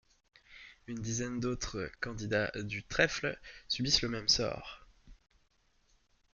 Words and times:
Une 0.87 0.97
dizaine 0.99 1.39
d'autres 1.39 1.91
candidats 1.99 2.51
du 2.63 2.83
Trèfle 2.83 3.39
subissent 3.67 4.01
le 4.01 4.09
même 4.09 4.29
sort. 4.29 4.87